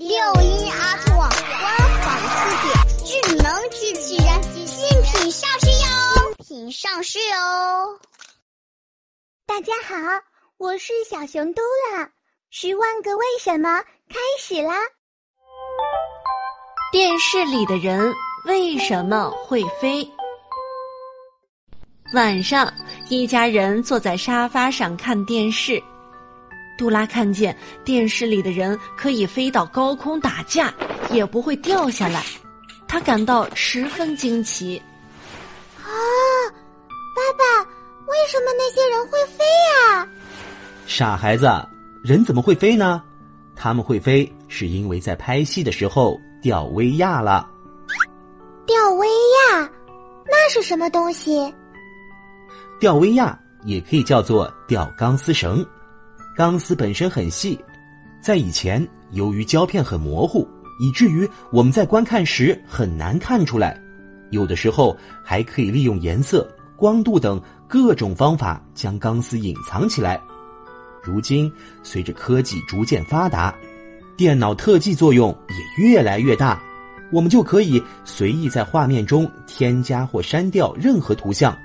[0.00, 0.08] 六
[0.40, 2.72] 一儿童网官方词典，
[3.04, 6.34] 智能机器人新品上市哟！
[6.38, 8.00] 品上市哦！
[9.44, 9.96] 大家好，
[10.56, 11.60] 我是小熊嘟
[11.92, 12.08] 啦，
[12.48, 13.78] 十万个为什么
[14.08, 14.72] 开始啦！
[16.90, 18.10] 电视里的人
[18.46, 20.10] 为什么会飞？
[22.14, 22.72] 晚上，
[23.10, 25.78] 一家人坐在沙发上看电视。
[26.80, 27.54] 杜拉看见
[27.84, 30.72] 电视里的人可以飞到高空打架，
[31.10, 32.24] 也不会掉下来，
[32.88, 34.80] 他感到十分惊奇。
[35.76, 35.92] 啊，
[37.14, 37.70] 爸爸，
[38.06, 40.08] 为什么那些人会飞呀？
[40.86, 41.46] 傻孩子，
[42.02, 43.02] 人怎么会飞呢？
[43.54, 47.46] 他们会飞是因为在拍戏的时候吊威亚了。
[48.64, 49.70] 吊威亚，
[50.24, 51.52] 那是什么东西？
[52.80, 55.62] 吊威亚也可以叫做吊钢丝绳，
[56.36, 57.58] 钢丝本身很细，
[58.22, 60.48] 在以前由于胶片很模糊，
[60.80, 63.78] 以至于我们在观看时很难看出来。
[64.30, 70.20] 有的时候还可以利用颜色、光度等各种方法将钢丝隐藏起来。
[71.02, 73.54] 如今随着科技逐渐发达，
[74.16, 76.62] 电脑特技作用也越来越大，
[77.10, 81.56] 我们就可以随意在画面中添加或删掉任何图像。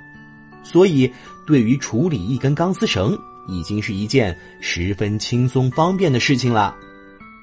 [0.63, 1.09] 所以，
[1.45, 3.16] 对于处理一根钢丝绳，
[3.47, 6.75] 已经是一件十分轻松方便的事情了。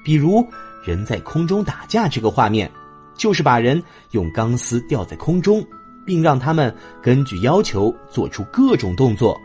[0.03, 0.45] 比如，
[0.83, 2.69] 人在空中打架这个画面，
[3.15, 5.65] 就是把人用钢丝吊在空中，
[6.05, 9.39] 并让他们根据要求做出各种动作，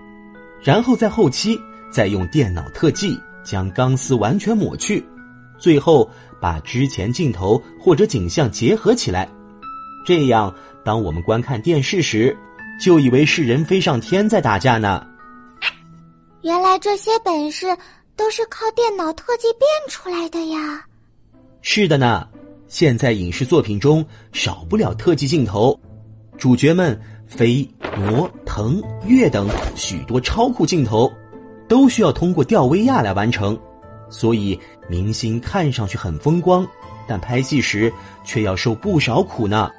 [0.63, 5.05] 然后在后期再用电脑特技将钢丝完全抹去，
[5.59, 9.29] 最后把之前镜头或者景象结合起来。
[10.05, 10.53] 这样，
[10.85, 12.37] 当我们观看电视时，
[12.83, 15.07] 就以为是人飞上天在打架呢。
[16.43, 17.67] 原来这些本事
[18.15, 20.85] 都是靠电脑特技变出来的呀！
[21.63, 22.29] 是的呢，
[22.69, 25.79] 现在影视作品中少不了特技镜头，
[26.37, 31.13] 主角们飞、挪、腾、跃等许多超酷镜头，
[31.69, 33.59] 都需要通过吊威亚来完成。
[34.09, 36.67] 所以明星看上去很风光，
[37.07, 37.93] 但拍戏时
[38.25, 39.71] 却要受不少苦呢。